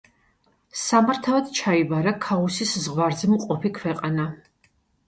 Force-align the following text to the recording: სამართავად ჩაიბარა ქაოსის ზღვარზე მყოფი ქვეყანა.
სამართავად 0.83 1.51
ჩაიბარა 1.59 2.15
ქაოსის 2.27 2.75
ზღვარზე 2.87 3.33
მყოფი 3.37 3.75
ქვეყანა. 3.79 4.33